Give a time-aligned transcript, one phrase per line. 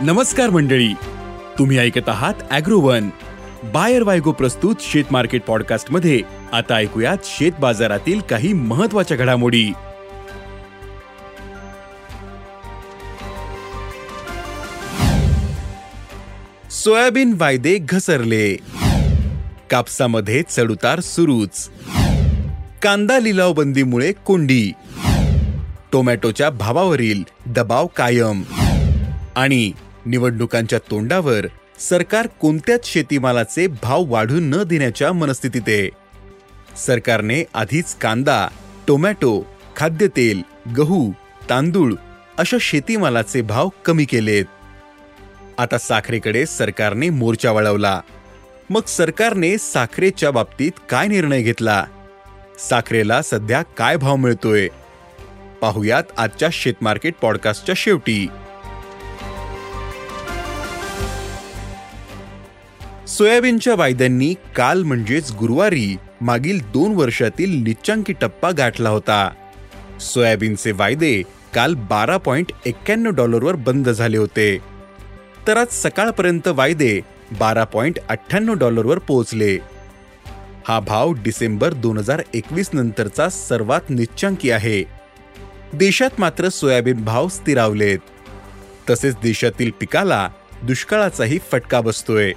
[0.00, 0.92] नमस्कार मंडळी.
[1.58, 3.08] तुम्ही ऐकत आहात अॅग्रोवन.
[3.64, 6.20] बायर वायगो प्रस्तुत शेत मार्केट पॉडकास्टमध्ये
[6.52, 9.72] आता ऐकूयात शेत बाजारातील काही महत्त्वाच्या घडामोडी.
[16.70, 18.56] सोयाबीन वायदे घसरले.
[19.70, 21.70] कापसामध्ये चढउतार सुरूच.
[22.82, 24.72] कांदा लिलाव बंदीमुळे कोंडी.
[25.92, 28.42] टोमॅटोच्या भावावरील दबाव कायम.
[29.36, 29.72] आणि
[30.06, 31.46] निवडणुकांच्या तोंडावर
[31.78, 35.62] सरकार कोणत्याच शेतीमालाचे भाव वाढू न देण्याच्या मनस्थितीत.
[35.68, 35.90] आहे
[36.76, 38.48] सरकारने आधीच कांदा
[38.88, 39.46] टोमॅटो
[39.76, 40.42] खाद्यतेल
[40.76, 41.12] गहू
[41.50, 41.94] तांदूळ
[42.38, 44.44] अशा शेतीमालाचे भाव कमी केलेत.
[45.58, 48.00] आता साखरेकडे सरकारने मोर्चा वळवला.
[48.70, 51.84] मग सरकारने साखरेच्या बाबतीत काय निर्णय घेतला?
[52.58, 54.68] साखरेला सध्या काय भाव मिळतोय?
[55.60, 58.28] पाहुयात आजच्या शेतमार्केट पॉडकास्टच्या शेवटी.
[63.18, 69.30] सोयाबीनच्या वायद्यांनी काल म्हणजेच गुरुवारी मागील दोन वर्षातील निच्चांकी टप्पा गाठला होता.
[70.00, 71.22] सोयाबीनचे वायदे
[71.54, 74.58] काल बारा पॉइंट एक्क्याण्णव डॉलरवर बंद झाले होते.
[75.46, 77.00] तर आज सकाळपर्यंत वायदे
[77.38, 79.58] बारा पॉइंट अठ्ठ्याण्णव डॉलरवर पोहोचले.
[80.68, 84.84] हा भाव डिसेंबर दोन हजार एकवीस नंतरचा सर्वात निच्चांकी आहे.
[85.72, 87.98] देशात मात्र सोयाबीन भाव स्थिरावलेत.
[88.90, 90.28] तसेच देशातील पिकाला
[90.62, 92.32] दुष्काळाचाही फटका बसतोय.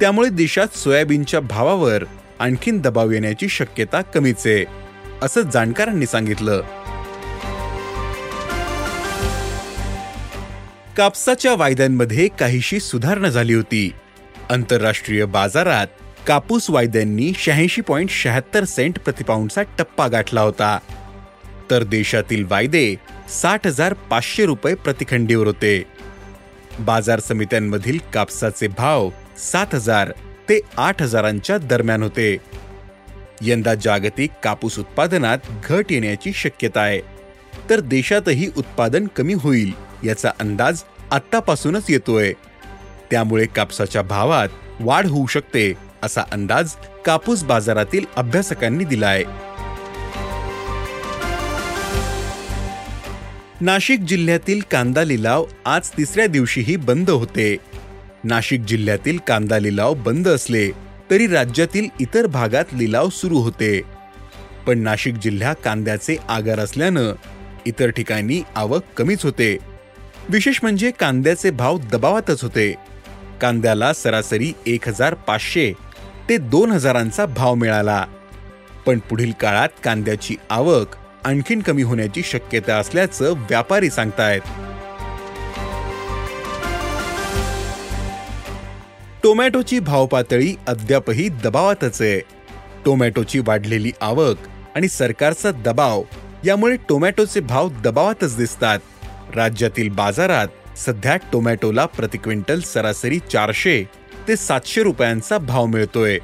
[0.00, 2.04] त्यामुळे देशात सोयाबीनच्या भावावर
[2.38, 4.64] आणखीन दबाव येण्याची शक्यता कमीच आहे
[5.22, 6.60] असं जाणकारांनी सांगितलं.
[10.96, 13.92] कापसाच्या वायद्यांमध्ये काहीशी सुधारणा झाली होती.
[14.50, 15.86] आंतरराष्ट्रीय बाजारात
[16.26, 20.78] कापूस वायद्यांनी शहाऐंशी पॉईंट शहात्तर सेंट प्रतिपाऊंडचा टप्पा गाठला होता.
[21.70, 22.94] तर देशातील वायदे
[23.28, 25.82] साठ हजार पाचशे रुपये प्रतिखंडीवर होते.
[26.80, 29.10] बाजार समित्यांमधील कापसाचे भाव
[29.40, 30.10] सात हजार
[30.48, 32.36] ते आठ हजारांच्या दरम्यान होते.
[33.42, 37.00] यंदा जागतिक कापूस उत्पादनात घट येण्याची शक्यता आहे.
[37.70, 39.72] तर देशातही उत्पादन कमी होईल
[40.04, 42.32] याचा अंदाज आत्तापासूनच येतोय.
[43.10, 44.48] त्यामुळे कापसाच्या भावात
[44.80, 46.72] वाढ होऊ शकते असा अंदाज
[47.04, 49.24] कापूस बाजारातील अभ्यासकांनी दिलाय.
[53.60, 57.56] नाशिक जिल्ह्यातील कांदा लिलाव आज तिसऱ्या दिवशीही बंद होते.
[58.24, 60.70] नाशिक जिल्ह्यातील कांदा लिलाव बंद असले
[61.10, 63.82] तरी राज्यातील इतर भागात लिलाव सुरू होते.
[64.66, 67.12] पण नाशिक जिल्हा कांद्याचे आगार असल्यानं
[67.66, 69.58] इतर ठिकाणी आवक कमीच होते.
[70.28, 72.74] विशेष म्हणजे कांद्याचे भाव दबावातच होते.
[73.40, 75.72] कांद्याला सरासरी एक हजार पाचशे
[76.28, 78.04] ते दोन हजारांचा भाव मिळाला.
[78.86, 80.86] पण पुढील काळात कांद्याची आवक
[81.24, 84.40] आणखीन कमी होण्याची शक्यता असल्याचं व्यापारी सांगतायत.
[89.22, 92.20] टोमॅटोची भाव पातळी अद्यापही दबावातच आहे.
[92.84, 96.02] टोमॅटोची वाढलेली आवक आणि सरकारचा दबाव
[96.44, 98.78] यामुळे टोमॅटोचे भाव दबावातच दिसतात.
[99.34, 103.82] राज्यातील बाजारात सध्या टोमॅटोला प्रति क्विंटल सरासरी चारशे
[104.28, 106.18] ते सातशे रुपयांचा भाव मिळतोय.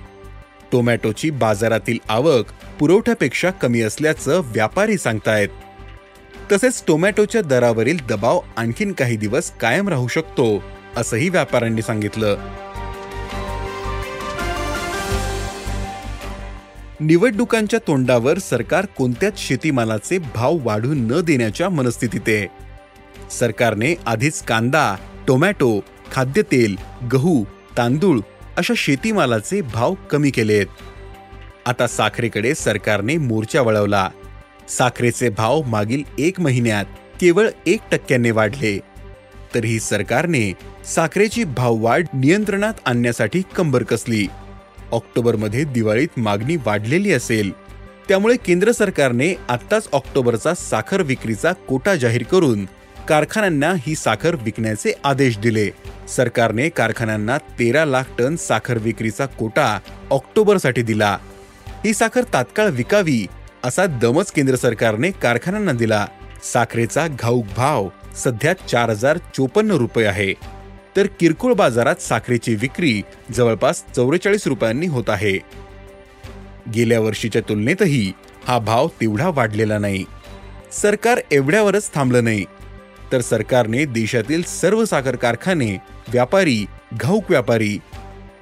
[0.72, 5.48] टोमॅटोची बाजारातील आवक पुरवठ्यापेक्षा कमी असल्याचं व्यापारी सांगतायत.
[6.52, 10.62] तसेच टोमॅटोच्या दरावरील दबाव आणखीन काही दिवस कायम राहू शकतो
[10.96, 12.36] असंही व्यापाऱ्यांनी सांगितलं.
[17.00, 22.46] निवडणुकांच्या तोंडावर सरकार कोणत्याच शेतीमालाचे भाव वाढू न देण्याच्या मनस्थितीत आहे.
[23.30, 24.96] सरकारने आधीच कांदा
[25.28, 25.80] टोमॅटो
[26.12, 26.76] खाद्यतेल
[27.12, 27.44] गहू
[27.76, 28.20] तांदूळ
[28.56, 30.66] अशा शेतीमालाचे भाव कमी केलेत
[31.66, 34.10] आता साखरेकडे सरकारने मोर्चा वळवला.
[34.68, 36.84] साखरेचे भाव मागील एक महिन्यात
[37.20, 38.78] केवळ एक टक्क्याने वाढले.
[39.54, 40.52] तरीही सरकारने
[40.84, 44.26] साखरेची भाववाढ नियंत्रणात आणण्यासाठी कंबर कसली?
[44.96, 47.50] ऑक्टोबरमध्ये दिवाळीत मागणी वाढलेली असेल.
[48.08, 52.64] त्यामुळे केंद्र सरकारने आत्ताच ऑक्टोबरचा साखर विक्रीचा कोटा जाहीर करून
[53.08, 55.68] कारखान्यांना ही साखर विकण्याचे आदेश दिले.
[56.08, 59.78] सरकारने कारखान्यांना तेरा लाख टन साखर विक्रीचा कोटा
[60.10, 61.16] ऑक्टोबरसाठी दिला.
[61.84, 63.26] ही साखर तात्काळ विकावी
[63.64, 66.06] असा दमच केंद्र सरकारने कारखान्यांना दिला.
[66.52, 70.32] साखरेचा घाऊक भाव सध्या चार हजार चोपन्न रुपये आहे.
[70.96, 73.00] तर किरकोळ बाजारात साखरेची विक्री
[73.32, 75.38] जवळपास चौवेचाळीस रुपयांनी होत आहे.
[76.74, 78.12] गेल्या वर्षीच्या तुलनेतही
[78.46, 80.04] हा भाव तेवढा वाढलेला नाही.
[80.72, 82.44] सरकार एवढ्यावरच थांबलं नाही.
[83.12, 85.76] तर सरकारने देशातील सर्व साखर कारखाने
[86.08, 87.78] व्यापारी घाऊक व्यापारी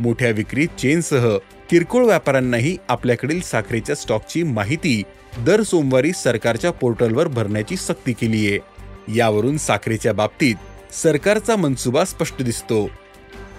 [0.00, 1.26] मोठ्या विक्री चेनसह
[1.70, 5.02] किरकोळ व्यापाऱ्यांनाही आपल्याकडील साखरेच्या स्टॉकची माहिती
[5.38, 10.56] दर सोमवारी सरकारच्या पोर्टलवर भरण्याची सक्ती केली आहे यावरून साखरेच्या बाबतीत
[11.02, 12.90] सरकारचा मनसुबा स्पष्ट दिसतो.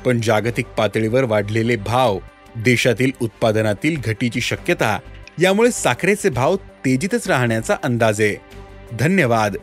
[0.05, 2.19] पण जागतिक पातळीवर वाढलेले भाव
[2.55, 4.99] देशातील उत्पादनातील घटीची शक्यता
[5.41, 8.35] यामुळे साखरेचे भाव तेजीतच राहण्याचा अंदाज आहे.
[8.99, 9.55] धन्यवाद.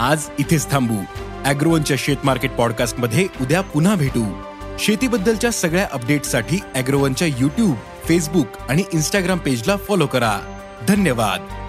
[0.00, 0.96] आज इथेच थांबू.
[1.44, 4.42] अॅग्रोवनच्या शेत मार्केट पॉडकास्टमध्ये उद्या पुन्हा भेटू.
[4.78, 10.60] शेतीबद्दलच्या सगळ्या अपडेटसाठी अॅग्रोवनच्या युट्यूब फेसबुक आणि इन्स्टाग्राम पेजला फॉलो करा.
[10.88, 11.67] धन्यवाद.